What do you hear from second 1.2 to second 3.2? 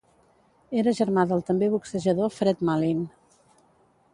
del també boxejador Fred Mallin.